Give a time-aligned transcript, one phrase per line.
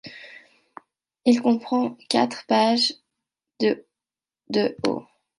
[1.25, 2.95] Il comprend quatre pages
[3.59, 3.85] de
[4.49, 5.05] de haut.